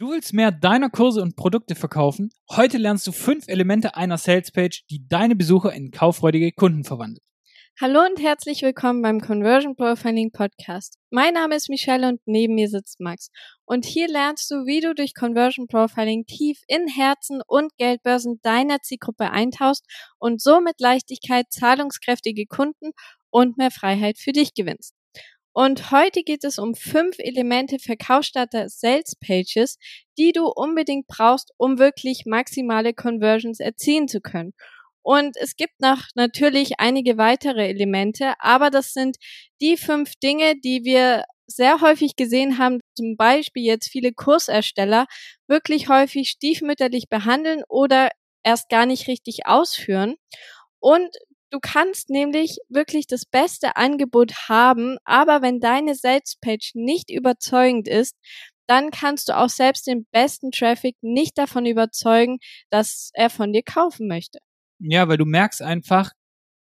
[0.00, 2.30] Du willst mehr deiner Kurse und Produkte verkaufen?
[2.50, 7.22] Heute lernst du fünf Elemente einer Salespage, die deine Besucher in kaufreudige Kunden verwandelt.
[7.80, 10.98] Hallo und herzlich willkommen beim Conversion Profiling Podcast.
[11.10, 13.28] Mein Name ist Michelle und neben mir sitzt Max.
[13.66, 18.80] Und hier lernst du, wie du durch Conversion Profiling tief in Herzen und Geldbörsen deiner
[18.80, 19.86] Zielgruppe eintauchst
[20.18, 22.90] und so mit Leichtigkeit zahlungskräftige Kunden
[23.30, 24.92] und mehr Freiheit für dich gewinnst.
[25.56, 29.78] Und heute geht es um fünf Elemente Verkaufsstarter Sales Pages,
[30.18, 34.52] die du unbedingt brauchst, um wirklich maximale Conversions erzielen zu können.
[35.02, 39.16] Und es gibt noch natürlich einige weitere Elemente, aber das sind
[39.60, 45.06] die fünf Dinge, die wir sehr häufig gesehen haben, zum Beispiel jetzt viele Kursersteller
[45.46, 48.08] wirklich häufig stiefmütterlich behandeln oder
[48.42, 50.16] erst gar nicht richtig ausführen.
[50.80, 51.14] Und
[51.54, 58.16] Du kannst nämlich wirklich das beste Angebot haben, aber wenn deine Salespage nicht überzeugend ist,
[58.66, 62.38] dann kannst du auch selbst den besten Traffic nicht davon überzeugen,
[62.70, 64.40] dass er von dir kaufen möchte.
[64.80, 66.10] Ja, weil du merkst einfach,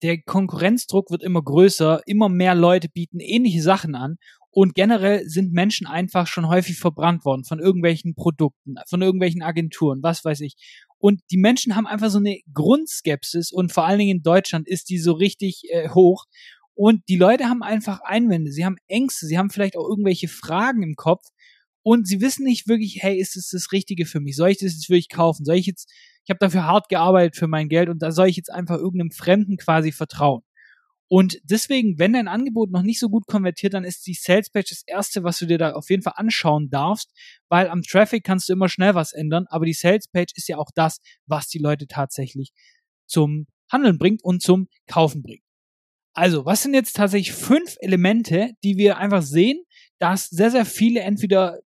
[0.02, 4.18] der Konkurrenzdruck wird immer größer, immer mehr Leute bieten ähnliche Sachen an
[4.52, 10.02] und generell sind Menschen einfach schon häufig verbrannt worden von irgendwelchen Produkten, von irgendwelchen Agenturen,
[10.02, 10.56] was weiß ich.
[10.98, 14.90] Und die Menschen haben einfach so eine Grundskepsis und vor allen Dingen in Deutschland ist
[14.90, 16.26] die so richtig äh, hoch.
[16.74, 20.82] Und die Leute haben einfach Einwände, sie haben Ängste, sie haben vielleicht auch irgendwelche Fragen
[20.82, 21.26] im Kopf
[21.84, 24.36] und sie wissen nicht wirklich, hey, ist es das Richtige für mich?
[24.36, 25.46] Soll ich das jetzt wirklich kaufen?
[25.46, 25.92] Soll ich jetzt,
[26.24, 29.12] ich habe dafür hart gearbeitet für mein Geld und da soll ich jetzt einfach irgendeinem
[29.12, 30.42] Fremden quasi vertrauen?
[31.12, 34.70] Und deswegen, wenn dein Angebot noch nicht so gut konvertiert, dann ist die Sales Page
[34.70, 37.12] das erste, was du dir da auf jeden Fall anschauen darfst,
[37.50, 40.58] weil am Traffic kannst du immer schnell was ändern, aber die Sales Page ist ja
[40.58, 42.52] auch das, was die Leute tatsächlich
[43.08, 45.44] zum Handeln bringt und zum Kaufen bringt.
[46.14, 49.64] Also, was sind jetzt tatsächlich fünf Elemente, die wir einfach sehen,
[49.98, 51.60] dass sehr, sehr viele entweder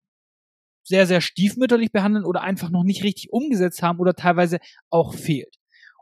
[0.84, 4.58] sehr, sehr stiefmütterlich behandeln oder einfach noch nicht richtig umgesetzt haben oder teilweise
[4.90, 5.56] auch fehlt.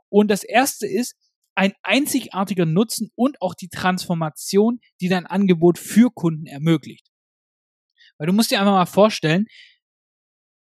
[0.08, 1.16] Und das erste ist,
[1.60, 7.06] ein einzigartiger Nutzen und auch die Transformation, die dein Angebot für Kunden ermöglicht.
[8.16, 9.44] Weil du musst dir einfach mal vorstellen,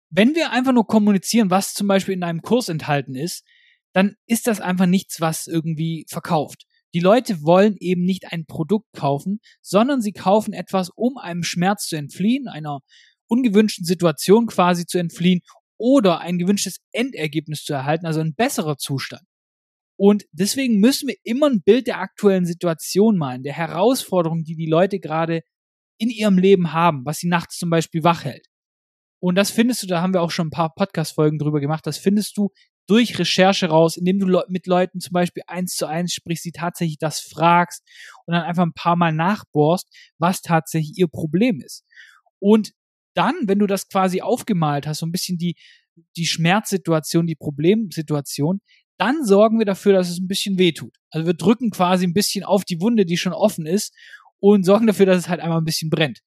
[0.09, 3.43] wenn wir einfach nur kommunizieren, was zum Beispiel in einem Kurs enthalten ist,
[3.91, 6.63] dann ist das einfach nichts, was irgendwie verkauft.
[6.93, 11.87] Die Leute wollen eben nicht ein Produkt kaufen, sondern sie kaufen etwas, um einem Schmerz
[11.87, 12.79] zu entfliehen, einer
[13.27, 15.41] ungewünschten Situation quasi zu entfliehen
[15.77, 19.23] oder ein gewünschtes Endergebnis zu erhalten, also ein besserer Zustand.
[19.97, 24.65] Und deswegen müssen wir immer ein Bild der aktuellen Situation malen, der Herausforderung, die die
[24.65, 25.41] Leute gerade
[25.97, 28.47] in ihrem Leben haben, was sie nachts zum Beispiel wach hält.
[29.21, 31.97] Und das findest du, da haben wir auch schon ein paar Podcast-Folgen drüber gemacht, das
[31.97, 32.49] findest du
[32.87, 36.97] durch Recherche raus, indem du mit Leuten zum Beispiel eins zu eins sprichst, sie tatsächlich
[36.99, 37.83] das fragst
[38.25, 39.87] und dann einfach ein paar Mal nachbohrst,
[40.19, 41.83] was tatsächlich ihr Problem ist.
[42.39, 42.73] Und
[43.15, 45.55] dann, wenn du das quasi aufgemalt hast, so ein bisschen die,
[46.17, 48.59] die Schmerzsituation, die Problemsituation,
[48.97, 50.95] dann sorgen wir dafür, dass es ein bisschen wehtut.
[51.09, 53.93] Also wir drücken quasi ein bisschen auf die Wunde, die schon offen ist
[54.39, 56.19] und sorgen dafür, dass es halt einmal ein bisschen brennt.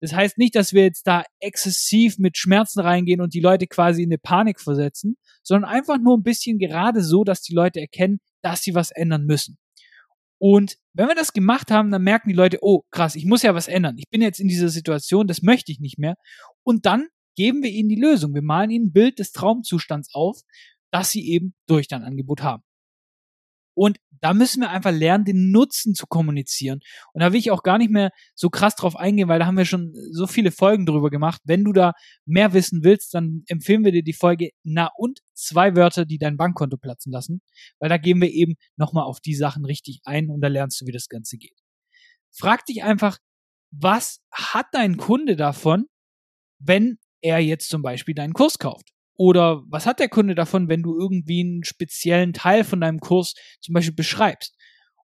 [0.00, 4.02] Das heißt nicht, dass wir jetzt da exzessiv mit Schmerzen reingehen und die Leute quasi
[4.02, 8.20] in eine Panik versetzen, sondern einfach nur ein bisschen gerade so, dass die Leute erkennen,
[8.42, 9.58] dass sie was ändern müssen.
[10.40, 13.56] Und wenn wir das gemacht haben, dann merken die Leute, oh krass, ich muss ja
[13.56, 13.96] was ändern.
[13.98, 16.14] Ich bin jetzt in dieser Situation, das möchte ich nicht mehr.
[16.62, 18.34] Und dann geben wir ihnen die Lösung.
[18.34, 20.40] Wir malen ihnen ein Bild des Traumzustands auf,
[20.90, 22.62] dass sie eben durch dein Angebot haben.
[23.78, 26.80] Und da müssen wir einfach lernen, den Nutzen zu kommunizieren.
[27.12, 29.56] Und da will ich auch gar nicht mehr so krass drauf eingehen, weil da haben
[29.56, 31.40] wir schon so viele Folgen drüber gemacht.
[31.44, 31.92] Wenn du da
[32.26, 36.36] mehr wissen willst, dann empfehlen wir dir die Folge Na und zwei Wörter, die dein
[36.36, 37.40] Bankkonto platzen lassen,
[37.78, 40.86] weil da gehen wir eben nochmal auf die Sachen richtig ein und da lernst du,
[40.86, 41.56] wie das Ganze geht.
[42.32, 43.18] Frag dich einfach,
[43.70, 45.86] was hat dein Kunde davon,
[46.58, 48.90] wenn er jetzt zum Beispiel deinen Kurs kauft?
[49.18, 53.34] Oder was hat der Kunde davon, wenn du irgendwie einen speziellen Teil von deinem Kurs
[53.60, 54.54] zum Beispiel beschreibst?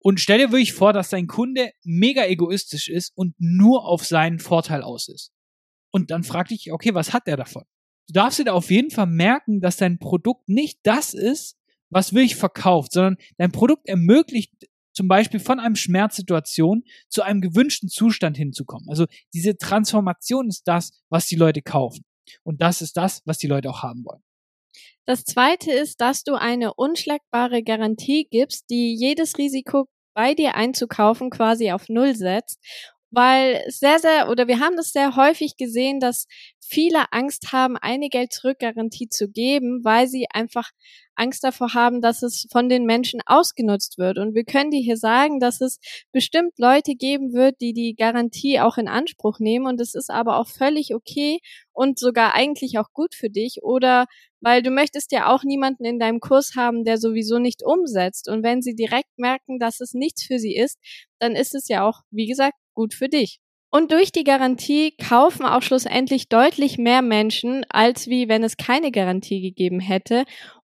[0.00, 4.38] Und stell dir wirklich vor, dass dein Kunde mega egoistisch ist und nur auf seinen
[4.38, 5.30] Vorteil aus ist.
[5.90, 7.64] Und dann frag dich, okay, was hat der davon?
[8.06, 11.56] Du darfst dir da auf jeden Fall merken, dass dein Produkt nicht das ist,
[11.90, 14.52] was wirklich verkauft, sondern dein Produkt ermöglicht
[14.94, 18.88] zum Beispiel von einem Schmerzsituation zu einem gewünschten Zustand hinzukommen.
[18.88, 22.04] Also diese Transformation ist das, was die Leute kaufen.
[22.42, 24.22] Und das ist das, was die Leute auch haben wollen.
[25.06, 31.30] Das zweite ist, dass du eine unschlagbare Garantie gibst, die jedes Risiko bei dir einzukaufen
[31.30, 32.58] quasi auf Null setzt
[33.10, 36.26] weil sehr, sehr, oder wir haben das sehr häufig gesehen, dass
[36.60, 40.70] viele Angst haben, eine Geld-Zurück-Garantie zu geben, weil sie einfach
[41.18, 44.18] Angst davor haben, dass es von den Menschen ausgenutzt wird.
[44.18, 45.78] Und wir können dir hier sagen, dass es
[46.12, 49.66] bestimmt Leute geben wird, die die Garantie auch in Anspruch nehmen.
[49.66, 51.40] Und es ist aber auch völlig okay
[51.72, 53.58] und sogar eigentlich auch gut für dich.
[53.62, 54.06] Oder
[54.40, 58.28] weil du möchtest ja auch niemanden in deinem Kurs haben, der sowieso nicht umsetzt.
[58.28, 60.78] Und wenn sie direkt merken, dass es nichts für sie ist,
[61.18, 63.40] dann ist es ja auch, wie gesagt, gut für dich.
[63.70, 68.92] Und durch die Garantie kaufen auch schlussendlich deutlich mehr Menschen, als wie wenn es keine
[68.92, 70.24] Garantie gegeben hätte.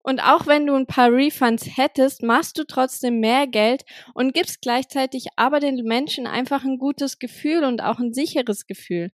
[0.02, 4.60] Und auch wenn du ein paar Refunds hättest, machst du trotzdem mehr Geld und gibst
[4.60, 9.10] gleichzeitig aber den Menschen einfach ein gutes Gefühl und auch ein sicheres Gefühl.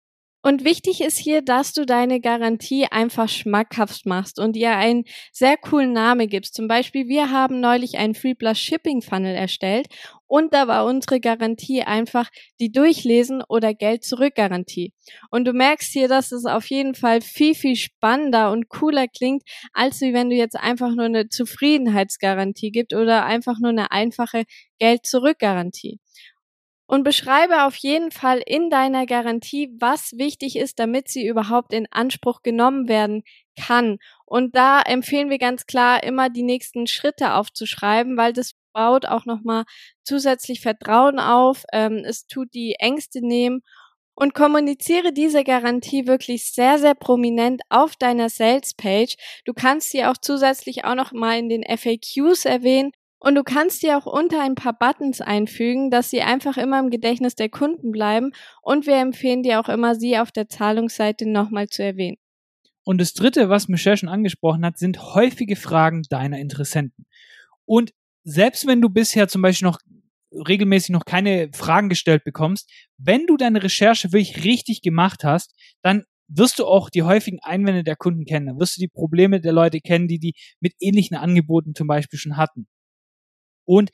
[0.46, 5.02] Und wichtig ist hier, dass du deine Garantie einfach schmackhaft machst und ihr einen
[5.32, 6.54] sehr coolen Namen gibst.
[6.54, 9.88] Zum Beispiel, wir haben neulich einen Free Plus Shipping Funnel erstellt
[10.28, 14.92] und da war unsere Garantie einfach die Durchlesen oder Geld zurück Garantie.
[15.32, 19.42] Und du merkst hier, dass es auf jeden Fall viel, viel spannender und cooler klingt,
[19.72, 24.44] als wie wenn du jetzt einfach nur eine Zufriedenheitsgarantie gibt oder einfach nur eine einfache
[24.78, 25.98] Geld zurück Garantie
[26.86, 31.86] und beschreibe auf jeden Fall in deiner Garantie, was wichtig ist, damit sie überhaupt in
[31.90, 33.22] Anspruch genommen werden
[33.60, 33.98] kann.
[34.24, 39.24] Und da empfehlen wir ganz klar immer die nächsten Schritte aufzuschreiben, weil das baut auch
[39.24, 39.64] nochmal
[40.04, 41.64] zusätzlich Vertrauen auf.
[41.72, 43.62] Ähm, es tut die Ängste nehmen
[44.14, 49.16] und kommuniziere diese Garantie wirklich sehr, sehr prominent auf deiner Sales Page.
[49.44, 53.82] Du kannst sie auch zusätzlich auch noch mal in den FAQs erwähnen und du kannst
[53.82, 57.90] dir auch unter ein paar Buttons einfügen, dass sie einfach immer im Gedächtnis der Kunden
[57.90, 58.32] bleiben.
[58.62, 62.18] Und wir empfehlen dir auch immer, sie auf der Zahlungsseite nochmal zu erwähnen.
[62.84, 67.06] Und das dritte, was Michelle schon angesprochen hat, sind häufige Fragen deiner Interessenten.
[67.64, 67.92] Und
[68.22, 69.80] selbst wenn du bisher zum Beispiel noch
[70.30, 76.04] regelmäßig noch keine Fragen gestellt bekommst, wenn du deine Recherche wirklich richtig gemacht hast, dann
[76.28, 78.46] wirst du auch die häufigen Einwände der Kunden kennen.
[78.46, 82.18] Dann wirst du die Probleme der Leute kennen, die die mit ähnlichen Angeboten zum Beispiel
[82.18, 82.66] schon hatten.
[83.66, 83.90] Und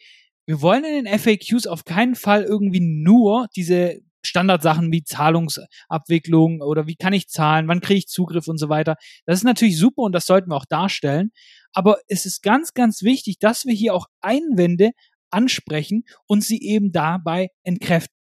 [0.47, 6.87] wir wollen in den FAQs auf keinen Fall irgendwie nur diese Standardsachen wie Zahlungsabwicklung oder
[6.87, 8.97] wie kann ich zahlen, wann kriege ich Zugriff und so weiter.
[9.27, 11.33] Das ist natürlich super und das sollten wir auch darstellen.
[11.73, 14.91] Aber es ist ganz, ganz wichtig, dass wir hier auch Einwände
[15.31, 18.22] ansprechen und sie eben dabei entkräften.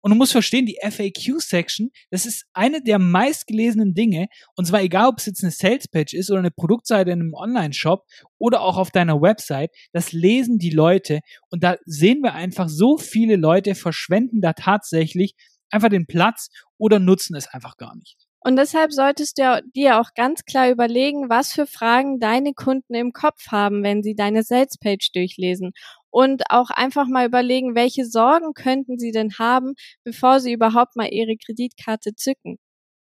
[0.00, 4.28] Und du musst verstehen, die FAQ-Section, das ist eine der meistgelesenen Dinge.
[4.56, 8.06] Und zwar egal, ob es jetzt eine Sales-Page ist oder eine Produktseite in einem Online-Shop
[8.38, 11.20] oder auch auf deiner Website, das lesen die Leute.
[11.50, 15.34] Und da sehen wir einfach, so viele Leute verschwenden da tatsächlich
[15.70, 16.48] einfach den Platz
[16.78, 18.16] oder nutzen es einfach gar nicht.
[18.42, 23.12] Und deshalb solltest du dir auch ganz klar überlegen, was für Fragen deine Kunden im
[23.12, 25.72] Kopf haben, wenn sie deine Salespage durchlesen.
[26.10, 29.74] Und auch einfach mal überlegen, welche Sorgen könnten sie denn haben,
[30.04, 32.56] bevor sie überhaupt mal ihre Kreditkarte zücken.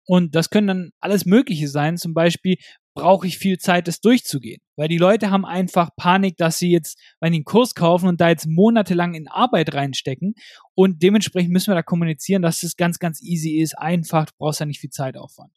[0.05, 1.97] Und das können dann alles Mögliche sein.
[1.97, 2.57] Zum Beispiel,
[2.93, 4.61] brauche ich viel Zeit, das durchzugehen.
[4.75, 8.47] Weil die Leute haben einfach Panik, dass sie jetzt einen Kurs kaufen und da jetzt
[8.47, 10.35] monatelang in Arbeit reinstecken.
[10.75, 14.59] Und dementsprechend müssen wir da kommunizieren, dass es ganz, ganz easy ist, einfach, du brauchst
[14.59, 15.51] ja nicht viel Zeitaufwand.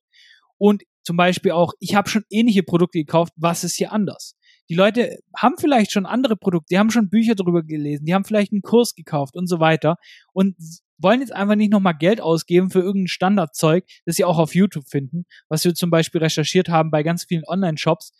[0.58, 4.34] Und zum Beispiel auch, ich habe schon ähnliche Produkte gekauft, was ist hier anders?
[4.68, 8.24] Die Leute haben vielleicht schon andere Produkte, die haben schon Bücher darüber gelesen, die haben
[8.24, 9.96] vielleicht einen Kurs gekauft und so weiter
[10.32, 10.56] und
[10.98, 14.88] wollen jetzt einfach nicht nochmal Geld ausgeben für irgendein Standardzeug, das sie auch auf YouTube
[14.88, 18.12] finden, was wir zum Beispiel recherchiert haben bei ganz vielen Online-Shops,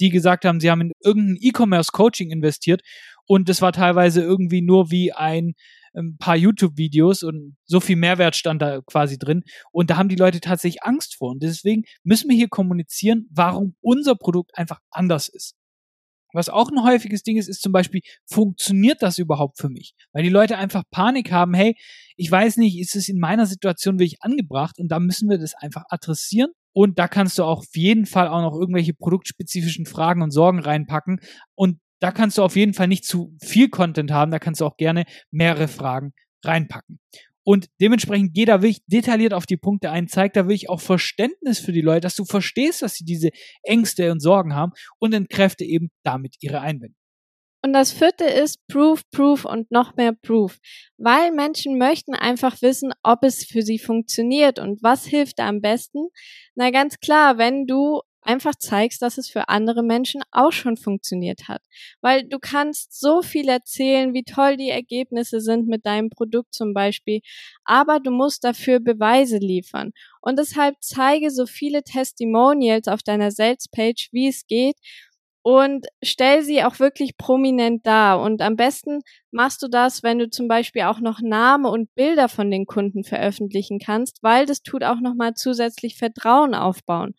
[0.00, 2.82] die gesagt haben, sie haben in irgendein E-Commerce-Coaching investiert
[3.26, 5.54] und das war teilweise irgendwie nur wie ein
[5.94, 9.44] ein paar YouTube-Videos und so viel Mehrwert stand da quasi drin.
[9.70, 11.30] Und da haben die Leute tatsächlich Angst vor.
[11.30, 15.54] Und deswegen müssen wir hier kommunizieren, warum unser Produkt einfach anders ist.
[16.34, 19.94] Was auch ein häufiges Ding ist, ist zum Beispiel, funktioniert das überhaupt für mich?
[20.12, 21.76] Weil die Leute einfach Panik haben, hey,
[22.16, 24.78] ich weiß nicht, ist es in meiner Situation wirklich angebracht?
[24.78, 26.50] Und da müssen wir das einfach adressieren.
[26.72, 30.58] Und da kannst du auch auf jeden Fall auch noch irgendwelche produktspezifischen Fragen und Sorgen
[30.58, 31.20] reinpacken.
[31.54, 34.32] Und da kannst du auf jeden Fall nicht zu viel Content haben.
[34.32, 36.12] Da kannst du auch gerne mehrere Fragen
[36.44, 36.98] reinpacken.
[37.44, 41.58] Und dementsprechend geh da wirklich detailliert auf die Punkte ein, zeig da wirklich auch Verständnis
[41.58, 43.30] für die Leute, dass du verstehst, dass sie diese
[43.62, 46.96] Ängste und Sorgen haben und entkräfte eben damit ihre Einwände.
[47.64, 50.58] Und das vierte ist Proof, Proof und noch mehr Proof.
[50.98, 55.62] Weil Menschen möchten einfach wissen, ob es für sie funktioniert und was hilft da am
[55.62, 56.08] besten.
[56.54, 61.48] Na ganz klar, wenn du einfach zeigst, dass es für andere Menschen auch schon funktioniert
[61.48, 61.62] hat.
[62.00, 66.74] Weil du kannst so viel erzählen, wie toll die Ergebnisse sind mit deinem Produkt zum
[66.74, 67.20] Beispiel,
[67.64, 69.92] aber du musst dafür Beweise liefern.
[70.20, 74.76] Und deshalb zeige so viele Testimonials auf deiner Sales Page, wie es geht,
[75.46, 78.22] und stell sie auch wirklich prominent dar.
[78.22, 79.00] Und am besten
[79.30, 83.04] machst du das, wenn du zum Beispiel auch noch Name und Bilder von den Kunden
[83.04, 87.14] veröffentlichen kannst, weil das tut auch nochmal zusätzlich Vertrauen aufbauen.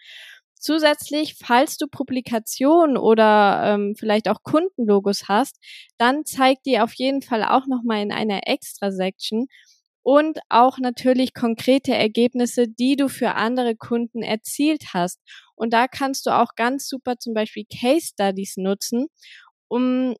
[0.66, 5.58] Zusätzlich, falls du Publikationen oder ähm, vielleicht auch Kundenlogos hast,
[6.00, 9.46] dann zeig die auf jeden Fall auch nochmal in einer Extra-Section
[10.02, 15.20] und auch natürlich konkrete Ergebnisse, die du für andere Kunden erzielt hast.
[15.54, 19.06] Und da kannst du auch ganz super zum Beispiel Case Studies nutzen,
[19.68, 20.16] um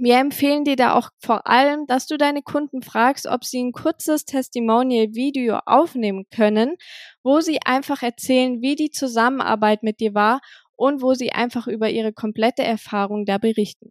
[0.00, 3.72] wir empfehlen dir da auch vor allem, dass du deine Kunden fragst, ob sie ein
[3.72, 6.76] kurzes Testimonial-Video aufnehmen können,
[7.22, 10.40] wo sie einfach erzählen, wie die Zusammenarbeit mit dir war
[10.76, 13.90] und wo sie einfach über ihre komplette Erfahrung da berichten.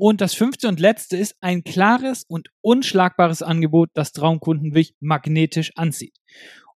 [0.00, 5.72] Und das fünfte und letzte ist ein klares und unschlagbares Angebot, das Traumkunden wirklich magnetisch
[5.74, 6.16] anzieht.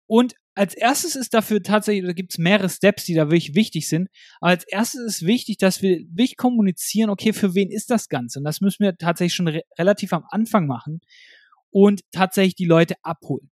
[0.07, 3.87] Und als erstes ist dafür tatsächlich, da gibt es mehrere Steps, die da wirklich wichtig
[3.87, 4.09] sind.
[4.41, 8.39] Aber als erstes ist wichtig, dass wir wirklich kommunizieren, okay, für wen ist das Ganze?
[8.39, 10.99] Und das müssen wir tatsächlich schon re relativ am Anfang machen
[11.71, 13.49] und tatsächlich die Leute abholen.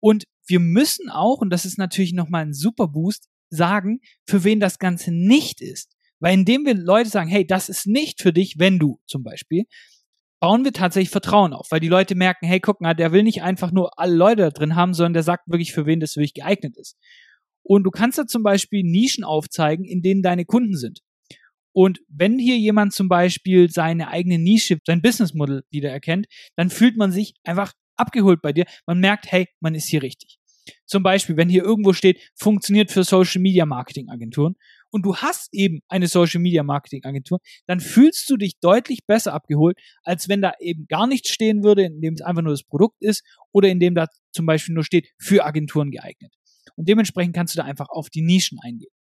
[0.00, 4.58] Und wir müssen auch, und das ist natürlich nochmal ein super Boost, sagen, für wen
[4.58, 5.94] das Ganze nicht ist.
[6.18, 9.66] Weil indem wir Leute sagen, hey, das ist nicht für dich, wenn du zum Beispiel,
[10.42, 13.44] bauen wir tatsächlich Vertrauen auf, weil die Leute merken, hey, guck mal, der will nicht
[13.44, 16.34] einfach nur alle Leute da drin haben, sondern der sagt wirklich, für wen das wirklich
[16.34, 16.98] geeignet ist.
[17.62, 20.98] Und du kannst da zum Beispiel Nischen aufzeigen, in denen deine Kunden sind.
[21.70, 26.96] Und wenn hier jemand zum Beispiel seine eigene Nische, sein Businessmodell wieder erkennt, dann fühlt
[26.96, 28.64] man sich einfach abgeholt bei dir.
[28.84, 30.40] Man merkt, hey, man ist hier richtig.
[30.86, 34.56] Zum Beispiel, wenn hier irgendwo steht, funktioniert für Social Media Marketing Agenturen
[34.92, 39.32] und du hast eben eine Social Media Marketing Agentur, dann fühlst du dich deutlich besser
[39.32, 42.62] abgeholt, als wenn da eben gar nichts stehen würde, in dem es einfach nur das
[42.62, 46.34] Produkt ist oder in dem da zum Beispiel nur steht, für Agenturen geeignet.
[46.76, 48.92] Und dementsprechend kannst du da einfach auf die Nischen eingehen.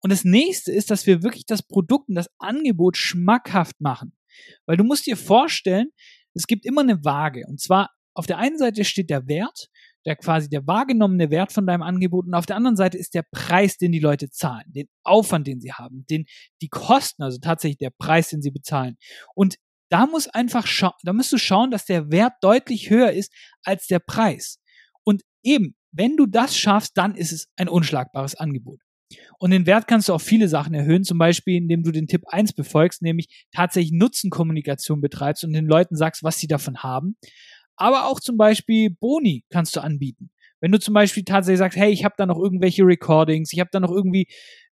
[0.00, 4.12] Und das nächste ist, dass wir wirklich das Produkt und das Angebot schmackhaft machen.
[4.66, 5.88] Weil du musst dir vorstellen,
[6.34, 7.44] es gibt immer eine Waage.
[7.48, 9.68] Und zwar auf der einen Seite steht der Wert
[10.06, 13.24] der quasi der wahrgenommene Wert von deinem Angebot und auf der anderen Seite ist der
[13.30, 16.24] Preis, den die Leute zahlen, den Aufwand, den sie haben, den,
[16.62, 18.96] die Kosten, also tatsächlich der Preis, den sie bezahlen.
[19.34, 19.56] Und
[19.90, 20.66] da muss einfach
[21.02, 23.32] da musst du schauen, dass der Wert deutlich höher ist
[23.64, 24.58] als der Preis.
[25.04, 28.80] Und eben, wenn du das schaffst, dann ist es ein unschlagbares Angebot.
[29.40, 32.22] Und den Wert kannst du auf viele Sachen erhöhen, zum Beispiel indem du den Tipp
[32.28, 37.16] 1 befolgst, nämlich tatsächlich Nutzenkommunikation betreibst und den Leuten sagst, was sie davon haben
[37.80, 40.30] aber auch zum Beispiel Boni kannst du anbieten.
[40.60, 43.70] Wenn du zum Beispiel tatsächlich sagst, hey, ich habe da noch irgendwelche Recordings, ich habe
[43.72, 44.26] da noch irgendwie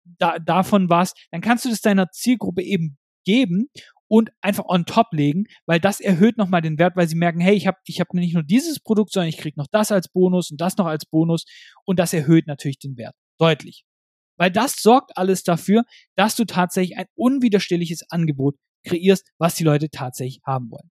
[0.04, 3.70] da, davon was, dann kannst du das deiner Zielgruppe eben geben
[4.10, 7.56] und einfach on top legen, weil das erhöht nochmal den Wert, weil sie merken, hey,
[7.56, 10.52] ich habe ich hab nicht nur dieses Produkt, sondern ich kriege noch das als Bonus
[10.52, 11.46] und das noch als Bonus
[11.86, 13.86] und das erhöht natürlich den Wert deutlich.
[14.38, 15.84] Weil das sorgt alles dafür,
[16.16, 20.90] dass du tatsächlich ein unwiderstehliches Angebot kreierst, was die Leute tatsächlich haben wollen.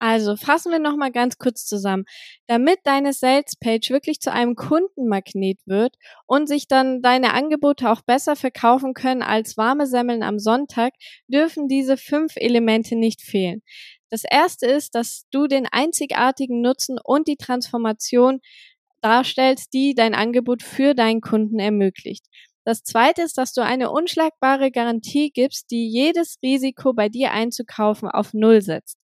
[0.00, 2.04] Also fassen wir nochmal ganz kurz zusammen.
[2.46, 8.36] Damit deine Sales-Page wirklich zu einem Kundenmagnet wird und sich dann deine Angebote auch besser
[8.36, 10.92] verkaufen können als warme Semmeln am Sonntag,
[11.26, 13.62] dürfen diese fünf Elemente nicht fehlen.
[14.10, 18.40] Das erste ist, dass du den einzigartigen Nutzen und die Transformation
[19.02, 22.24] darstellst, die dein Angebot für deinen Kunden ermöglicht.
[22.64, 28.10] Das zweite ist, dass du eine unschlagbare Garantie gibst, die jedes Risiko bei dir einzukaufen
[28.10, 28.98] auf Null setzt.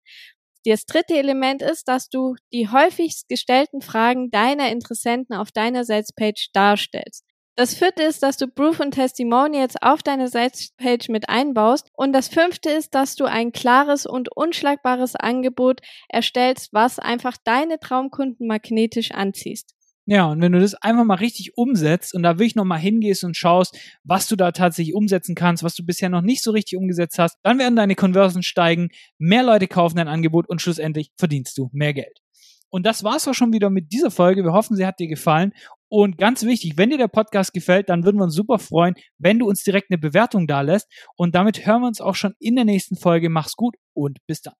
[0.67, 6.49] Das dritte Element ist, dass du die häufigst gestellten Fragen deiner Interessenten auf deiner Salespage
[6.55, 7.25] darstellst.
[7.57, 11.89] Das vierte ist, dass du Proof und Testimonials auf deine Salespage mit einbaust.
[11.93, 17.79] Und das fünfte ist, dass du ein klares und unschlagbares Angebot erstellst, was einfach deine
[17.79, 19.74] Traumkunden magnetisch anziehst.
[20.07, 23.39] Ja, und wenn du das einfach mal richtig umsetzt und da wirklich nochmal hingehst und
[23.39, 27.19] schaust, was du da tatsächlich umsetzen kannst, was du bisher noch nicht so richtig umgesetzt
[27.19, 31.71] hast, dann werden deine Conversions steigen, mehr Leute kaufen dein Angebot und schlussendlich verdienst du
[31.73, 32.21] mehr Geld.
[32.69, 34.43] Und das war's auch schon wieder mit dieser Folge.
[34.43, 35.53] Wir hoffen, sie hat dir gefallen.
[35.89, 39.39] Und ganz wichtig, wenn dir der Podcast gefällt, dann würden wir uns super freuen, wenn
[39.39, 40.91] du uns direkt eine Bewertung da lässt.
[41.17, 43.31] Und damit hören wir uns auch schon in der nächsten Folge.
[43.31, 44.55] Mach's gut und bis dann.